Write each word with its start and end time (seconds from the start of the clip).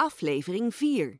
aflevering 0.00 0.74
4. 0.74 1.18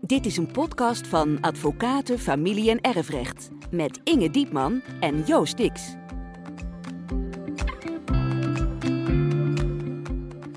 Dit 0.00 0.26
is 0.26 0.36
een 0.36 0.50
podcast 0.52 1.06
van 1.06 1.40
Advocaten, 1.40 2.18
Familie 2.18 2.70
en 2.70 2.80
Erfrecht 2.80 3.48
met 3.70 4.00
Inge 4.04 4.30
Diepman 4.30 4.82
en 5.00 5.22
Joost 5.22 5.56
Dix. 5.56 5.96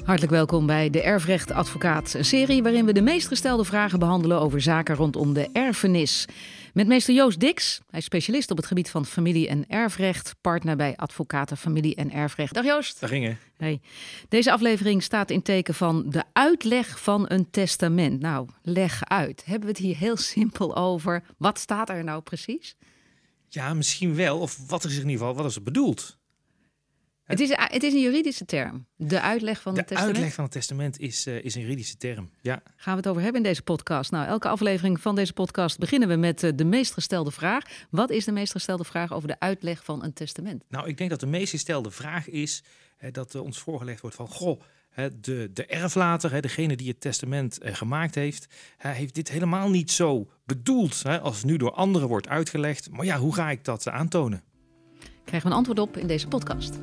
Hartelijk 0.04 0.32
welkom 0.32 0.66
bij 0.66 0.90
de 0.90 1.02
Erfrecht 1.02 1.52
Advocaat, 1.52 2.14
een 2.14 2.26
serie 2.26 2.64
waarin 2.64 2.86
we 2.86 2.94
de 2.94 3.02
meest 3.02 3.28
gestelde 3.28 3.66
vragen 3.66 4.00
behandelen 4.00 4.40
over 4.40 4.62
zaken 4.62 4.96
rondom 4.96 5.34
de 5.34 5.50
erfenis. 5.54 6.28
Met 6.74 6.88
meester 6.88 7.14
Joost 7.14 7.40
Dix, 7.40 7.82
hij 7.90 8.00
is 8.00 8.06
specialist 8.06 8.52
op 8.52 8.58
het 8.58 8.66
gebied 8.66 8.90
van 8.90 9.06
familie- 9.06 9.48
en 9.48 9.68
erfrecht, 9.68 10.36
partner 10.42 10.76
bij 10.76 10.96
Advocaten 10.96 11.58
Familie- 11.58 11.96
en 11.96 12.12
Erfrecht. 12.12 12.54
Dag 12.54 12.66
Joost. 12.66 13.00
Dag 13.00 13.12
Inge. 13.12 13.36
Hey. 13.58 13.82
Deze 14.30 14.52
aflevering 14.52 15.04
staat 15.04 15.30
in 15.30 15.42
teken 15.42 15.74
van 15.74 16.10
de 16.10 16.24
uitleg 16.34 17.02
van 17.02 17.26
een 17.28 17.50
testament. 17.50 18.20
Nou, 18.20 18.48
leg 18.62 19.04
uit. 19.04 19.44
Hebben 19.46 19.62
we 19.62 19.74
het 19.74 19.84
hier 19.84 19.98
heel 19.98 20.18
simpel 20.18 20.76
over? 20.76 21.24
Wat 21.38 21.60
staat 21.60 21.90
er 21.90 22.04
nou 22.04 22.22
precies? 22.22 22.76
Ja, 23.48 23.74
misschien 23.74 24.16
wel. 24.16 24.40
Of 24.40 24.68
wat 24.68 24.84
is 24.84 24.92
in 24.92 24.98
ieder 24.98 25.12
geval, 25.12 25.36
wat 25.36 25.46
is 25.46 25.56
het 25.56 25.64
bedoeld? 25.64 26.18
Het 27.24 27.40
is, 27.40 27.50
het 27.56 27.84
is 27.84 27.94
een 27.94 28.02
juridische 28.02 28.46
term. 28.46 28.86
De 28.96 29.22
uitleg 29.22 29.62
van 29.62 29.74
de 29.74 29.80
het 29.80 29.88
testament. 29.88 30.16
uitleg 30.16 30.36
van 30.36 30.44
het 30.44 30.54
testament 30.54 31.00
is, 31.00 31.28
uh, 31.28 31.44
is 31.44 31.56
een 31.56 31.62
juridische 31.62 31.98
term. 31.98 32.30
Ja. 32.42 32.62
Gaan 32.76 32.94
we 32.94 33.00
het 33.00 33.08
over 33.08 33.22
hebben 33.22 33.42
in 33.42 33.48
deze 33.48 33.62
podcast? 33.62 34.12
Nou, 34.12 34.28
elke 34.28 34.48
aflevering 34.48 35.02
van 35.02 35.16
deze 35.16 35.34
podcast 35.34 35.78
beginnen 35.78 36.08
we 36.08 36.16
met 36.16 36.44
uh, 36.44 36.52
de 36.56 36.66
meest 36.66 36.94
gestelde 36.94 37.32
vraag. 37.32 37.86
Wat 37.90 38.10
is 38.10 38.26
de 38.26 38.32
meest 38.32 38.52
gestelde 38.52 38.84
vraag 38.84 39.14
over 39.14 39.28
de 39.28 39.40
uitleg 39.40 39.84
van 39.84 40.04
een 40.04 40.14
testament? 40.14 40.64
Nou, 40.70 40.88
ik 40.88 40.98
denk 40.98 41.10
dat 41.10 41.20
de 41.20 41.26
meest 41.26 41.50
gestelde 41.52 41.92
vraag 41.92 42.30
is 42.30 42.64
hè, 42.98 43.12
dat 43.12 43.36
uh, 43.36 43.42
ons 43.42 43.60
voorgelegd 43.60 44.02
wordt 44.02 44.16
van... 44.16 44.28
goh, 44.28 44.62
hè, 44.90 45.20
de, 45.20 45.50
de 45.54 45.66
erflater, 45.66 46.32
hè, 46.32 46.40
degene 46.40 46.76
die 46.76 46.88
het 46.88 47.02
testament 47.02 47.60
gemaakt 47.62 48.16
heeft... 48.16 48.48
heeft 48.78 49.16
dit 49.16 49.30
helemaal 49.30 49.70
niet 49.70 49.92
zo 49.92 50.32
bedoeld 50.46 51.04
als 51.22 51.44
nu 51.44 51.58
door 51.58 51.72
anderen 51.72 52.08
wordt 52.08 52.28
uitgelegd. 52.28 52.90
Maar 52.90 53.06
ja, 53.06 53.18
hoe 53.18 53.36
ga 53.36 53.50
ik 53.52 53.66
dat 53.66 53.88
aantonen? 53.88 54.44
Krijgen 55.32 55.50
we 55.50 55.56
een 55.56 55.66
antwoord 55.66 55.90
op 55.90 55.98
in 55.98 56.08
deze 56.08 56.28
podcast. 56.28 56.76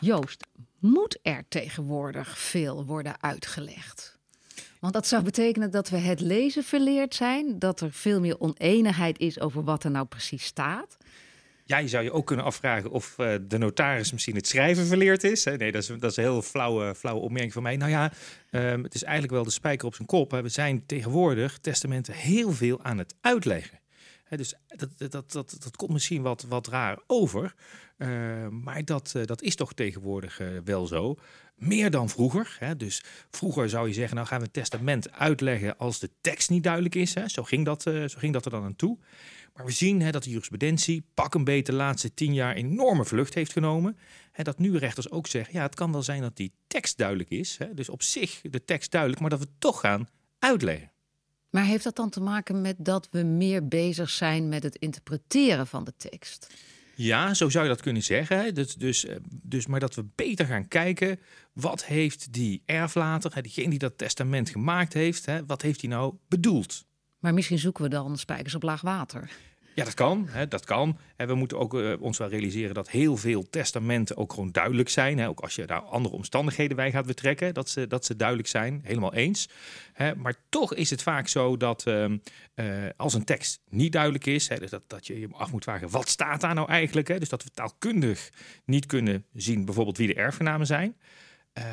Joost, 0.00 0.46
moet 0.78 1.18
er 1.22 1.44
tegenwoordig 1.48 2.38
veel 2.38 2.84
worden 2.84 3.22
uitgelegd? 3.22 4.18
Want 4.80 4.92
dat 4.92 5.06
zou 5.06 5.22
betekenen 5.22 5.70
dat 5.70 5.88
we 5.88 5.96
het 5.96 6.20
lezen 6.20 6.64
verleerd 6.64 7.14
zijn, 7.14 7.58
dat 7.58 7.80
er 7.80 7.92
veel 7.92 8.20
meer 8.20 8.40
oneenigheid 8.40 9.18
is 9.18 9.40
over 9.40 9.64
wat 9.64 9.84
er 9.84 9.90
nou 9.90 10.06
precies 10.06 10.44
staat. 10.44 10.96
Ja, 11.64 11.78
je 11.78 11.88
zou 11.88 12.04
je 12.04 12.12
ook 12.12 12.26
kunnen 12.26 12.44
afvragen 12.44 12.90
of 12.90 13.18
uh, 13.18 13.34
de 13.42 13.58
notaris 13.58 14.12
misschien 14.12 14.36
het 14.36 14.46
schrijven 14.46 14.86
verleerd 14.86 15.24
is. 15.24 15.44
Nee, 15.44 15.72
dat 15.72 15.82
is, 15.82 15.86
dat 15.86 16.10
is 16.10 16.16
een 16.16 16.22
heel 16.22 16.42
flauwe, 16.42 16.94
flauwe 16.94 17.20
opmerking 17.20 17.52
van 17.52 17.62
mij. 17.62 17.76
Nou 17.76 17.90
ja, 17.90 18.12
um, 18.50 18.82
het 18.82 18.94
is 18.94 19.02
eigenlijk 19.02 19.32
wel 19.32 19.44
de 19.44 19.50
spijker 19.50 19.86
op 19.86 19.94
zijn 19.94 20.08
kop. 20.08 20.30
Hè. 20.30 20.42
We 20.42 20.48
zijn 20.48 20.86
tegenwoordig 20.86 21.58
testamenten 21.58 22.14
heel 22.14 22.52
veel 22.52 22.82
aan 22.82 22.98
het 22.98 23.14
uitleggen. 23.20 23.80
Dus 24.36 24.54
dat, 24.66 24.90
dat, 25.10 25.32
dat, 25.32 25.56
dat 25.58 25.76
komt 25.76 25.92
misschien 25.92 26.22
wat, 26.22 26.44
wat 26.48 26.66
raar 26.66 26.98
over. 27.06 27.54
Uh, 27.98 28.08
maar 28.48 28.84
dat, 28.84 29.12
uh, 29.16 29.24
dat 29.24 29.42
is 29.42 29.54
toch 29.54 29.72
tegenwoordig 29.72 30.40
uh, 30.40 30.48
wel 30.64 30.86
zo. 30.86 31.16
Meer 31.54 31.90
dan 31.90 32.08
vroeger. 32.08 32.56
Hè? 32.58 32.76
Dus 32.76 33.02
vroeger 33.30 33.68
zou 33.68 33.88
je 33.88 33.94
zeggen, 33.94 34.16
nou 34.16 34.28
gaan 34.28 34.38
we 34.38 34.44
het 34.44 34.52
testament 34.52 35.12
uitleggen 35.12 35.76
als 35.78 35.98
de 35.98 36.10
tekst 36.20 36.50
niet 36.50 36.62
duidelijk 36.62 36.94
is. 36.94 37.14
Hè? 37.14 37.28
Zo, 37.28 37.42
ging 37.42 37.64
dat, 37.64 37.82
zo 37.82 38.18
ging 38.18 38.32
dat 38.32 38.44
er 38.44 38.50
dan 38.50 38.64
aan 38.64 38.76
toe. 38.76 38.98
Maar 39.54 39.64
we 39.64 39.72
zien 39.72 40.00
hè, 40.00 40.10
dat 40.10 40.22
de 40.22 40.30
jurisprudentie 40.30 41.04
pak 41.14 41.34
een 41.34 41.44
beetje 41.44 41.72
de 41.72 41.78
laatste 41.78 42.14
tien 42.14 42.34
jaar 42.34 42.54
enorme 42.54 43.04
vlucht 43.04 43.34
heeft 43.34 43.52
genomen. 43.52 43.96
Hè, 44.32 44.42
dat 44.42 44.58
nu 44.58 44.76
rechters 44.76 45.10
ook 45.10 45.26
zeggen, 45.26 45.54
ja 45.54 45.62
het 45.62 45.74
kan 45.74 45.92
wel 45.92 46.02
zijn 46.02 46.20
dat 46.20 46.36
die 46.36 46.52
tekst 46.66 46.98
duidelijk 46.98 47.30
is. 47.30 47.58
Hè? 47.58 47.74
Dus 47.74 47.88
op 47.88 48.02
zich 48.02 48.40
de 48.40 48.64
tekst 48.64 48.90
duidelijk, 48.90 49.20
maar 49.20 49.30
dat 49.30 49.38
we 49.38 49.44
het 49.44 49.60
toch 49.60 49.80
gaan 49.80 50.08
uitleggen. 50.38 50.90
Maar 51.50 51.64
heeft 51.64 51.84
dat 51.84 51.96
dan 51.96 52.10
te 52.10 52.20
maken 52.20 52.60
met 52.60 52.76
dat 52.78 53.08
we 53.10 53.22
meer 53.22 53.68
bezig 53.68 54.10
zijn 54.10 54.48
met 54.48 54.62
het 54.62 54.76
interpreteren 54.76 55.66
van 55.66 55.84
de 55.84 55.94
tekst? 55.96 56.54
Ja, 56.94 57.34
zo 57.34 57.48
zou 57.48 57.64
je 57.64 57.70
dat 57.70 57.80
kunnen 57.80 58.02
zeggen. 58.02 58.54
Dus, 58.54 58.74
dus, 58.74 59.06
dus, 59.28 59.66
maar 59.66 59.80
dat 59.80 59.94
we 59.94 60.04
beter 60.14 60.46
gaan 60.46 60.68
kijken, 60.68 61.20
wat 61.52 61.84
heeft 61.84 62.32
die 62.32 62.62
erflater, 62.64 63.42
diegene 63.42 63.70
die 63.70 63.78
dat 63.78 63.98
testament 63.98 64.48
gemaakt 64.48 64.92
heeft, 64.92 65.26
wat 65.46 65.62
heeft 65.62 65.80
hij 65.80 65.90
nou 65.90 66.14
bedoeld? 66.28 66.84
Maar 67.22 67.34
misschien 67.34 67.58
zoeken 67.58 67.82
we 67.82 67.90
dan 67.90 68.18
spijkers 68.18 68.54
op 68.54 68.62
laag 68.62 68.80
water. 68.80 69.30
Ja, 69.74 69.84
dat 69.84 69.94
kan. 69.94 70.26
Hè, 70.28 70.48
dat 70.48 70.64
kan. 70.64 70.98
En 71.16 71.26
we 71.26 71.34
moeten 71.34 71.58
ook 71.58 71.74
uh, 71.74 72.00
ons 72.00 72.18
wel 72.18 72.28
realiseren 72.28 72.74
dat 72.74 72.90
heel 72.90 73.16
veel 73.16 73.48
testamenten 73.50 74.16
ook 74.16 74.32
gewoon 74.32 74.52
duidelijk 74.52 74.88
zijn. 74.88 75.18
Hè. 75.18 75.28
Ook 75.28 75.40
als 75.40 75.54
je 75.54 75.66
daar 75.66 75.80
andere 75.80 76.14
omstandigheden 76.14 76.76
bij 76.76 76.90
gaat 76.90 77.06
betrekken, 77.06 77.54
dat 77.54 77.68
ze, 77.68 77.86
dat 77.86 78.04
ze 78.04 78.16
duidelijk 78.16 78.48
zijn. 78.48 78.80
Helemaal 78.84 79.14
eens. 79.14 79.48
Hè. 79.92 80.14
Maar 80.14 80.34
toch 80.48 80.74
is 80.74 80.90
het 80.90 81.02
vaak 81.02 81.28
zo 81.28 81.56
dat 81.56 81.84
uh, 81.88 82.04
uh, 82.04 82.16
als 82.96 83.14
een 83.14 83.24
tekst 83.24 83.60
niet 83.68 83.92
duidelijk 83.92 84.26
is, 84.26 84.48
hè, 84.48 84.56
dus 84.56 84.70
dat, 84.70 84.82
dat 84.86 85.06
je 85.06 85.20
je 85.20 85.28
af 85.32 85.52
moet 85.52 85.64
vragen, 85.64 85.90
wat 85.90 86.08
staat 86.08 86.40
daar 86.40 86.54
nou 86.54 86.68
eigenlijk? 86.68 87.08
Hè? 87.08 87.18
Dus 87.18 87.28
dat 87.28 87.44
we 87.44 87.50
taalkundig 87.50 88.30
niet 88.64 88.86
kunnen 88.86 89.24
zien 89.32 89.64
bijvoorbeeld 89.64 89.96
wie 89.96 90.06
de 90.06 90.14
erfgenamen 90.14 90.66
zijn. 90.66 90.96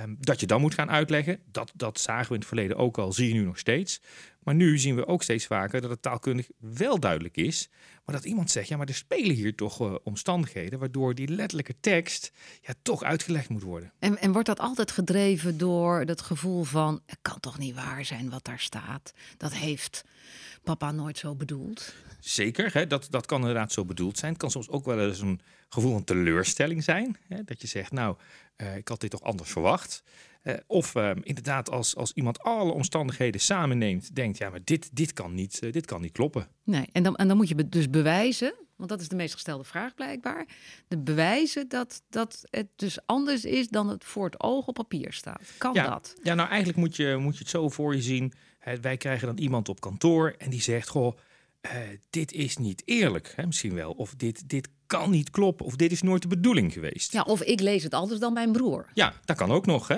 Um, 0.03 0.17
dat 0.19 0.39
je 0.39 0.45
dan 0.45 0.61
moet 0.61 0.73
gaan 0.73 0.91
uitleggen. 0.91 1.39
Dat, 1.51 1.71
dat 1.75 1.99
zagen 1.99 2.27
we 2.27 2.33
in 2.33 2.39
het 2.39 2.47
verleden 2.47 2.77
ook 2.77 2.97
al, 2.97 3.13
zie 3.13 3.27
je 3.27 3.33
nu 3.33 3.45
nog 3.45 3.57
steeds. 3.57 4.01
Maar 4.49 4.57
nu 4.57 4.77
zien 4.77 4.95
we 4.95 5.07
ook 5.07 5.23
steeds 5.23 5.45
vaker 5.45 5.81
dat 5.81 5.89
het 5.89 6.01
taalkundig 6.01 6.49
wel 6.59 6.99
duidelijk 6.99 7.37
is. 7.37 7.69
Maar 8.05 8.15
dat 8.15 8.25
iemand 8.25 8.51
zegt, 8.51 8.67
ja, 8.67 8.77
maar 8.77 8.87
er 8.87 8.93
spelen 8.93 9.35
hier 9.35 9.55
toch 9.55 9.81
uh, 9.81 9.95
omstandigheden... 10.03 10.79
waardoor 10.79 11.15
die 11.15 11.27
letterlijke 11.27 11.75
tekst 11.79 12.31
ja, 12.61 12.73
toch 12.81 13.03
uitgelegd 13.03 13.49
moet 13.49 13.61
worden. 13.61 13.93
En, 13.99 14.17
en 14.17 14.31
wordt 14.31 14.47
dat 14.47 14.59
altijd 14.59 14.91
gedreven 14.91 15.57
door 15.57 16.05
dat 16.05 16.21
gevoel 16.21 16.63
van... 16.63 17.01
het 17.05 17.19
kan 17.21 17.39
toch 17.39 17.57
niet 17.57 17.75
waar 17.75 18.05
zijn 18.05 18.29
wat 18.29 18.45
daar 18.45 18.59
staat? 18.59 19.13
Dat 19.37 19.53
heeft 19.53 20.03
papa 20.63 20.91
nooit 20.91 21.17
zo 21.17 21.35
bedoeld. 21.35 21.93
Zeker, 22.19 22.73
hè? 22.73 22.87
Dat, 22.87 23.07
dat 23.09 23.25
kan 23.25 23.39
inderdaad 23.39 23.71
zo 23.71 23.85
bedoeld 23.85 24.17
zijn. 24.17 24.31
Het 24.31 24.41
kan 24.41 24.51
soms 24.51 24.69
ook 24.69 24.85
wel 24.85 25.07
eens 25.07 25.21
een 25.21 25.41
gevoel 25.69 25.91
van 25.91 26.03
teleurstelling 26.03 26.83
zijn. 26.83 27.17
Hè? 27.27 27.43
Dat 27.43 27.61
je 27.61 27.67
zegt, 27.67 27.91
nou, 27.91 28.17
uh, 28.57 28.75
ik 28.75 28.87
had 28.87 29.01
dit 29.01 29.09
toch 29.09 29.23
anders 29.23 29.51
verwacht. 29.51 30.03
Uh, 30.43 30.53
of 30.67 30.95
uh, 30.95 31.11
inderdaad, 31.21 31.69
als, 31.69 31.95
als 31.95 32.13
iemand 32.13 32.39
alle 32.39 32.71
omstandigheden 32.71 33.41
samenneemt, 33.41 34.15
denkt, 34.15 34.37
ja, 34.37 34.49
maar 34.49 34.59
dit, 34.63 34.95
dit, 34.95 35.13
kan, 35.13 35.33
niet, 35.33 35.59
uh, 35.63 35.71
dit 35.71 35.85
kan 35.85 36.01
niet 36.01 36.11
kloppen. 36.11 36.47
Nee, 36.63 36.89
en 36.91 37.03
dan, 37.03 37.15
en 37.15 37.27
dan 37.27 37.37
moet 37.37 37.47
je 37.47 37.69
dus 37.69 37.89
bewijzen, 37.89 38.53
want 38.75 38.89
dat 38.89 39.01
is 39.01 39.07
de 39.07 39.15
meest 39.15 39.33
gestelde 39.33 39.63
vraag 39.63 39.93
blijkbaar, 39.93 40.47
de 40.87 40.97
bewijzen 40.97 41.69
dat, 41.69 42.01
dat 42.09 42.43
het 42.49 42.67
dus 42.75 43.05
anders 43.05 43.45
is 43.45 43.67
dan 43.67 43.89
het 43.89 44.03
voor 44.03 44.25
het 44.25 44.39
oog 44.39 44.67
op 44.67 44.73
papier 44.73 45.13
staat. 45.13 45.41
Kan 45.57 45.73
ja, 45.73 45.89
dat? 45.89 46.15
Ja, 46.23 46.33
nou 46.33 46.49
eigenlijk 46.49 46.77
moet 46.79 46.95
je, 46.95 47.17
moet 47.19 47.33
je 47.33 47.39
het 47.39 47.49
zo 47.49 47.69
voor 47.69 47.95
je 47.95 48.01
zien. 48.01 48.33
Hè, 48.59 48.79
wij 48.79 48.97
krijgen 48.97 49.27
dan 49.27 49.37
iemand 49.37 49.69
op 49.69 49.79
kantoor 49.79 50.35
en 50.37 50.49
die 50.49 50.61
zegt, 50.61 50.87
goh, 50.87 51.17
dit 52.09 52.31
is 52.31 52.57
niet 52.57 52.81
eerlijk, 52.85 53.33
hè, 53.35 53.45
misschien 53.45 53.73
wel. 53.73 53.91
Of 53.91 54.15
dit, 54.15 54.49
dit 54.49 54.69
kan 54.89 55.09
niet 55.09 55.29
kloppen. 55.29 55.65
Of 55.65 55.75
dit 55.75 55.91
is 55.91 56.01
nooit 56.01 56.21
de 56.21 56.27
bedoeling 56.27 56.73
geweest. 56.73 57.11
Ja, 57.11 57.21
of 57.21 57.41
ik 57.41 57.59
lees 57.59 57.83
het 57.83 57.93
anders 57.93 58.19
dan 58.19 58.33
mijn 58.33 58.51
broer. 58.51 58.85
Ja, 58.93 59.13
dat 59.25 59.37
kan 59.37 59.51
ook 59.51 59.65
nog. 59.65 59.87
Hè? 59.87 59.97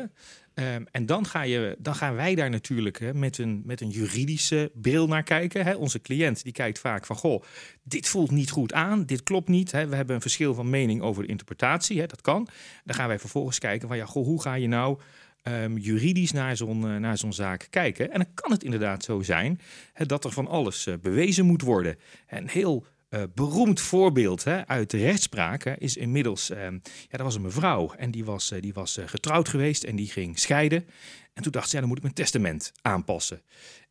Um, 0.54 0.86
en 0.92 1.06
dan, 1.06 1.26
ga 1.26 1.42
je, 1.42 1.76
dan 1.80 1.96
gaan 1.96 2.16
wij 2.16 2.36
daar 2.36 2.50
natuurlijk 2.50 3.00
hè, 3.00 3.14
met, 3.14 3.38
een, 3.38 3.62
met 3.66 3.82
een 3.82 3.90
juridische 3.90 4.72
bril 4.74 5.08
naar 5.08 5.24
kijken. 5.24 5.66
Hè? 5.66 5.74
Onze 5.74 6.02
cliënt 6.02 6.44
die 6.44 6.54
kijkt 6.54 6.80
vaak 6.80 7.06
van, 7.06 7.16
goh, 7.16 7.44
dit 7.84 8.08
voelt 8.08 8.32
niet 8.32 8.50
goed 8.50 8.74
aan, 8.74 9.06
dit 9.06 9.24
klopt 9.24 9.48
niet. 9.48 9.72
Hè? 9.72 9.88
We 9.88 9.96
hebben 9.96 10.16
een 10.16 10.22
verschil 10.22 10.54
van 10.54 10.70
mening 10.70 11.02
over 11.02 11.24
de 11.24 11.30
interpretatie, 11.30 12.00
hè? 12.00 12.06
dat 12.06 12.22
kan. 12.22 12.48
Dan 12.84 12.96
gaan 12.96 13.08
wij 13.08 13.20
vervolgens 13.20 13.60
kijken 13.60 13.88
van, 13.88 13.98
ja, 13.98 14.06
goh, 14.06 14.26
hoe 14.26 14.42
ga 14.42 14.54
je 14.54 14.68
nou 14.68 15.00
um, 15.44 15.78
juridisch 15.78 16.32
naar 16.32 16.58
zo'n 16.58 16.82
uh, 16.86 16.98
naar 16.98 17.18
zo'n 17.18 17.34
zaak 17.34 17.68
kijken? 17.70 18.12
En 18.12 18.20
dan 18.20 18.34
kan 18.34 18.52
het 18.52 18.64
inderdaad 18.64 19.04
zo 19.04 19.22
zijn 19.22 19.60
hè, 19.94 20.06
dat 20.06 20.26
er 20.26 20.32
van 20.32 20.48
alles 20.48 20.88
uh, 20.88 20.96
bewezen 21.02 21.46
moet 21.46 21.62
worden. 21.62 21.98
En 22.28 22.50
heel 22.50 22.86
uh, 23.12 23.24
beroemd 23.36 23.82
voorbeeld 23.82 24.44
hè, 24.44 24.68
uit 24.68 24.90
de 24.90 24.98
rechtspraak 24.98 25.66
is 25.66 25.98
inmiddels, 25.98 26.50
uh, 26.50 26.58
ja, 26.62 26.80
dat 27.10 27.22
was 27.22 27.36
een 27.36 27.42
mevrouw 27.42 27.94
en 27.94 28.12
die 28.12 28.26
was, 28.26 28.52
uh, 28.52 28.62
die 28.62 28.74
was 28.74 29.00
getrouwd 29.06 29.50
geweest 29.50 29.84
en 29.84 29.96
die 29.96 30.08
ging 30.08 30.40
scheiden. 30.40 30.86
En 31.34 31.44
toen 31.44 31.52
dacht 31.52 31.70
ze, 31.70 31.80
dan 31.80 31.88
moet 31.88 31.98
ik 31.98 32.04
mijn 32.04 32.16
testament 32.16 32.72
aanpassen. 32.82 33.42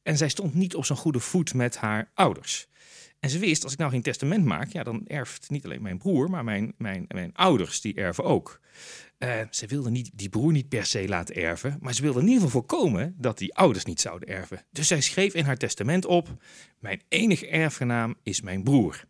En 0.03 0.17
zij 0.17 0.29
stond 0.29 0.55
niet 0.55 0.75
op 0.75 0.85
zo'n 0.85 0.97
goede 0.97 1.21
voet 1.21 1.55
met 1.55 1.77
haar 1.77 2.11
ouders. 2.15 2.69
En 3.19 3.31
ze 3.31 3.39
wist, 3.39 3.65
als 3.65 3.73
ik 3.73 3.79
nou 3.79 3.91
geen 3.91 4.03
testament 4.03 4.45
maak, 4.45 4.69
ja, 4.69 4.83
dan 4.83 5.07
erft 5.07 5.51
niet 5.51 5.65
alleen 5.65 5.83
mijn 5.83 5.99
broer, 5.99 6.31
maar 6.31 6.45
mijn, 6.45 6.75
mijn, 6.79 7.05
mijn 7.09 7.35
ouders, 7.35 7.81
die 7.81 7.95
erven 7.95 8.25
ook. 8.25 8.61
ze 9.51 9.67
wilde 9.67 9.91
niet, 9.91 10.11
die 10.15 10.29
broer 10.29 10.53
niet 10.53 10.69
per 10.69 10.87
se 10.87 11.09
laten 11.09 11.35
erven, 11.35 11.77
maar 11.81 11.95
ze 11.95 12.03
wilde 12.03 12.21
in 12.21 12.27
ieder 12.27 12.43
geval 12.43 12.61
voorkomen 12.61 13.15
dat 13.19 13.39
die 13.39 13.57
ouders 13.57 13.85
niet 13.85 14.01
zouden 14.01 14.29
erven. 14.29 14.65
Dus 14.71 14.89
zij 14.89 15.01
schreef 15.01 15.35
in 15.35 15.45
haar 15.45 15.57
testament 15.57 16.05
op, 16.05 16.29
mijn 16.79 17.03
enige 17.09 17.49
erfgenaam 17.49 18.15
is 18.23 18.41
mijn 18.41 18.63
broer. 18.63 19.09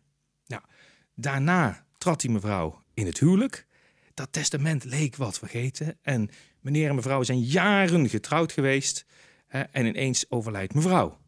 Daarna 1.21 1.85
trad 1.97 2.21
die 2.21 2.29
mevrouw 2.29 2.83
in 2.93 3.05
het 3.05 3.19
huwelijk. 3.19 3.67
Dat 4.13 4.27
testament 4.31 4.83
leek 4.83 5.15
wat 5.15 5.37
vergeten. 5.37 5.97
En 6.01 6.29
meneer 6.59 6.89
en 6.89 6.95
mevrouw 6.95 7.23
zijn 7.23 7.39
jaren 7.39 8.09
getrouwd 8.09 8.51
geweest. 8.51 9.05
en 9.47 9.85
ineens 9.85 10.25
overlijdt 10.29 10.73
mevrouw. 10.73 11.19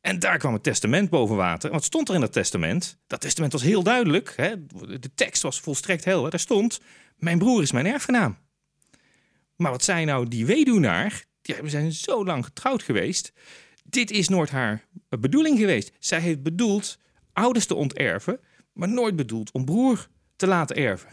En 0.00 0.18
daar 0.18 0.38
kwam 0.38 0.52
het 0.52 0.62
testament 0.62 1.10
boven 1.10 1.36
water. 1.36 1.70
Wat 1.70 1.84
stond 1.84 2.08
er 2.08 2.14
in 2.14 2.20
dat 2.20 2.32
testament? 2.32 2.98
Dat 3.06 3.20
testament 3.20 3.52
was 3.52 3.62
heel 3.62 3.82
duidelijk. 3.82 4.32
Hè? 4.36 4.66
De 4.98 5.14
tekst 5.14 5.42
was 5.42 5.60
volstrekt 5.60 6.04
helder. 6.04 6.30
Daar 6.30 6.40
stond: 6.40 6.80
Mijn 7.16 7.38
broer 7.38 7.62
is 7.62 7.72
mijn 7.72 7.86
erfgenaam. 7.86 8.38
Maar 9.56 9.70
wat 9.70 9.84
zei 9.84 10.04
nou 10.04 10.28
die 10.28 10.46
weduwnaar? 10.46 11.24
Ja, 11.42 11.62
we 11.62 11.68
zijn 11.68 11.92
zo 11.92 12.24
lang 12.24 12.44
getrouwd 12.44 12.82
geweest. 12.82 13.32
Dit 13.84 14.10
is 14.10 14.28
nooit 14.28 14.50
haar 14.50 14.86
bedoeling 15.08 15.58
geweest. 15.58 15.92
Zij 15.98 16.20
heeft 16.20 16.42
bedoeld 16.42 16.98
ouders 17.32 17.66
te 17.66 17.74
onterven, 17.74 18.40
maar 18.72 18.88
nooit 18.88 19.16
bedoeld 19.16 19.52
om 19.52 19.64
broer 19.64 20.08
te 20.36 20.46
laten 20.46 20.76
erven. 20.76 21.10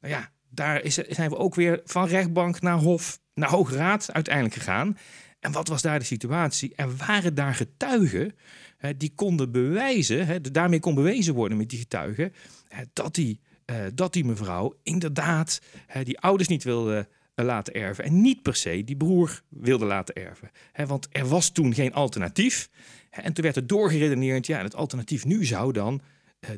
Nou 0.00 0.14
ja, 0.14 0.30
daar 0.48 0.82
is, 0.82 0.94
zijn 0.94 1.30
we 1.30 1.36
ook 1.36 1.54
weer 1.54 1.80
van 1.84 2.06
rechtbank 2.06 2.60
naar 2.60 2.78
hof, 2.78 3.18
naar 3.34 3.48
Hoge 3.48 3.76
Raad 3.76 4.12
uiteindelijk 4.12 4.54
gegaan. 4.54 4.96
En 5.40 5.52
wat 5.52 5.68
was 5.68 5.82
daar 5.82 5.98
de 5.98 6.04
situatie? 6.04 6.72
Er 6.74 6.96
waren 6.96 7.34
daar 7.34 7.54
getuigen 7.54 8.34
hè, 8.76 8.96
die 8.96 9.12
konden 9.14 9.52
bewijzen, 9.52 10.26
hè, 10.26 10.40
daarmee 10.40 10.80
kon 10.80 10.94
bewezen 10.94 11.34
worden 11.34 11.58
met 11.58 11.68
die 11.68 11.78
getuigen, 11.78 12.32
hè, 12.68 12.82
dat, 12.92 13.14
die, 13.14 13.40
uh, 13.66 13.76
dat 13.94 14.12
die 14.12 14.24
mevrouw 14.24 14.74
inderdaad 14.82 15.60
die 16.02 16.18
ouders 16.18 16.48
niet 16.48 16.64
wilde 16.64 17.08
eh, 17.34 17.44
laten 17.44 17.74
erven. 17.74 18.04
En 18.04 18.20
niet 18.20 18.42
per 18.42 18.56
se 18.56 18.84
die 18.84 18.96
broer 18.96 19.42
wilde 19.48 19.84
laten 19.84 20.14
erven. 20.14 20.50
want 20.86 21.08
er 21.10 21.26
was 21.26 21.50
toen 21.50 21.74
geen 21.74 21.92
alternatief. 21.92 22.68
en 23.10 23.32
toen 23.32 23.44
werd 23.44 23.56
er 23.56 23.66
doorgeredeneerd, 23.66 24.46
ja, 24.46 24.62
het 24.62 24.74
alternatief 24.74 25.24
nu 25.24 25.44
zou 25.44 25.72
dan 25.72 26.00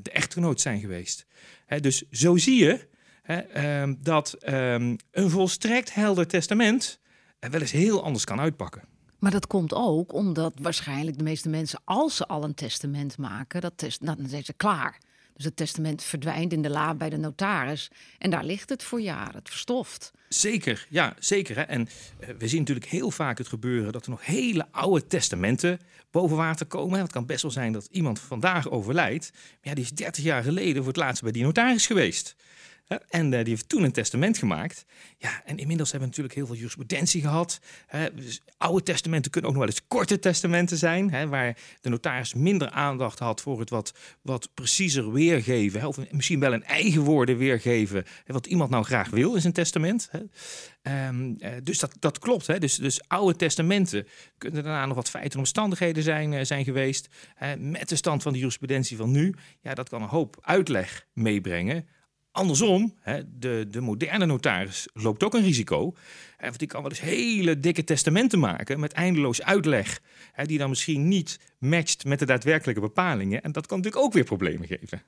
de 0.03 0.11
echtgenoot 0.11 0.61
zijn 0.61 0.81
geweest. 0.81 1.27
dus 1.81 2.05
zo 2.11 2.37
zie 2.37 2.65
je 2.65 2.89
ehm, 3.23 3.95
dat 3.99 4.33
ehm, 4.33 4.97
een 5.11 5.31
volstrekt 5.31 5.95
helder 5.95 6.27
testament 6.27 7.01
en 7.39 7.51
wel 7.51 7.61
eens 7.61 7.71
heel 7.71 8.03
anders 8.03 8.25
kan 8.25 8.41
uitpakken. 8.41 8.83
Maar 9.19 9.31
dat 9.31 9.47
komt 9.47 9.75
ook 9.75 10.13
omdat 10.13 10.53
waarschijnlijk 10.61 11.19
de 11.19 11.25
meeste 11.25 11.49
mensen, 11.49 11.81
als 11.85 12.17
ze 12.17 12.27
al 12.27 12.45
een 12.45 12.55
testament 12.55 13.19
maken, 13.19 13.61
dat 13.61 13.73
test, 13.77 14.07
dan 14.07 14.17
zijn 14.27 14.45
ze 14.45 14.53
klaar. 14.53 14.99
Dus 15.39 15.47
het 15.47 15.57
testament 15.57 16.03
verdwijnt 16.03 16.53
in 16.53 16.63
de 16.63 16.71
la 16.71 16.95
bij 16.95 17.11
de 17.11 17.17
notaris. 17.17 17.91
En 18.19 18.31
daar 18.31 18.45
ligt 18.45 18.69
het 18.69 18.83
voor 18.83 19.01
jaren, 19.01 19.35
het 19.35 19.49
verstoft. 19.49 20.13
Zeker, 20.29 20.87
ja, 20.89 21.15
zeker. 21.19 21.57
Hè? 21.57 21.63
En 21.63 21.81
uh, 21.81 22.29
we 22.39 22.49
zien 22.49 22.59
natuurlijk 22.59 22.87
heel 22.87 23.11
vaak 23.11 23.39
het 23.39 23.49
gebeuren 23.49 23.93
dat 23.93 24.05
er 24.05 24.11
nog 24.11 24.27
hele 24.27 24.67
oude 24.71 25.07
testamenten 25.07 25.79
boven 26.11 26.37
water 26.37 26.67
komen. 26.67 27.01
Het 27.01 27.13
kan 27.13 27.27
best 27.27 27.43
wel 27.43 27.51
zijn 27.51 27.73
dat 27.73 27.89
iemand 27.91 28.21
vandaag 28.21 28.71
overlijdt. 28.71 29.31
Maar 29.33 29.59
ja, 29.61 29.75
die 29.75 29.85
is 29.85 29.91
30 29.91 30.25
jaar 30.25 30.43
geleden 30.43 30.77
voor 30.77 30.93
het 30.93 31.03
laatst 31.03 31.23
bij 31.23 31.33
die 31.33 31.43
notaris 31.43 31.87
geweest. 31.87 32.37
En 33.09 33.25
uh, 33.33 33.39
die 33.39 33.49
heeft 33.49 33.69
toen 33.69 33.83
een 33.83 33.93
testament 33.93 34.39
gemaakt. 34.39 34.85
Ja, 35.19 35.43
en 35.45 35.59
inmiddels 35.59 35.91
hebben 35.91 36.09
we 36.09 36.17
natuurlijk 36.17 36.35
heel 36.35 36.47
veel 36.47 36.57
jurisprudentie 36.57 37.21
gehad. 37.21 37.61
Dus 38.15 38.43
oude 38.57 38.83
testamenten 38.83 39.31
kunnen 39.31 39.51
ook 39.51 39.57
nog 39.57 39.67
wel 39.67 39.75
eens 39.75 39.87
korte 39.89 40.19
testamenten 40.19 40.77
zijn, 40.77 41.29
waar 41.29 41.57
de 41.81 41.89
notaris 41.89 42.35
minder 42.35 42.71
aandacht 42.71 43.19
had 43.19 43.41
voor 43.41 43.61
het 43.61 43.71
wat, 43.71 43.95
wat 44.23 44.51
preciezer 44.55 45.13
weergeven. 45.13 45.87
Of 45.87 45.99
misschien 46.11 46.41
wel 46.41 46.53
een 46.53 46.65
eigen 46.65 47.03
woorden 47.03 47.37
weergeven, 47.37 48.05
wat 48.27 48.47
iemand 48.47 48.71
nou 48.71 48.85
graag 48.85 49.11
wil 49.11 49.35
in 49.35 49.41
zijn 49.41 49.53
testament. 49.53 50.11
Um, 50.83 51.37
uh, 51.39 51.51
dus 51.63 51.79
dat, 51.79 51.97
dat 51.99 52.19
klopt. 52.19 52.61
Dus, 52.61 52.77
dus 52.77 53.09
oude 53.09 53.37
testamenten 53.37 54.07
kunnen 54.39 54.65
daarna 54.65 54.87
nog 54.87 54.97
wat 54.97 55.11
feiten 55.11 55.33
en 55.33 55.39
omstandigheden 55.39 56.03
zijn, 56.03 56.33
uh, 56.33 56.41
zijn 56.43 56.65
geweest. 56.65 57.09
met 57.59 57.89
de 57.89 57.97
stand 57.97 58.23
van 58.23 58.33
de 58.33 58.39
jurisprudentie 58.39 58.97
van 58.97 59.11
nu, 59.11 59.35
ja, 59.61 59.75
dat 59.75 59.89
kan 59.89 60.03
een 60.03 60.09
hoop 60.09 60.37
uitleg 60.41 61.07
meebrengen. 61.13 61.89
Andersom, 62.33 62.95
hè, 63.01 63.39
de, 63.39 63.67
de 63.71 63.81
moderne 63.81 64.27
notaris 64.27 64.89
loopt 64.93 65.23
ook 65.23 65.35
een 65.35 65.43
risico. 65.43 65.95
Want 66.39 66.59
die 66.59 66.69
kan 66.69 66.83
wel 66.83 66.91
eens 66.91 67.01
hele 67.01 67.61
dikke 67.61 67.85
testamenten 67.85 68.39
maken 68.39 68.81
met 68.81 68.93
eindeloos 68.93 69.43
uitleg. 69.43 70.01
Hè, 70.33 70.45
die 70.45 70.59
dan 70.59 70.69
misschien 70.69 71.09
niet 71.09 71.41
matcht 71.59 72.05
met 72.05 72.19
de 72.19 72.27
daadwerkelijke 72.27 72.81
bepalingen. 72.81 73.43
En 73.43 73.53
dat 73.53 73.67
kan 73.67 73.77
natuurlijk 73.77 74.05
ook 74.05 74.13
weer 74.13 74.25
problemen 74.25 74.67
geven. 74.67 75.03